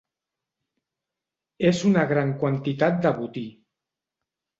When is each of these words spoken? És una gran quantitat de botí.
És 1.71 1.81
una 1.89 2.05
gran 2.13 2.31
quantitat 2.45 2.97
de 3.05 3.13
botí. 3.19 3.45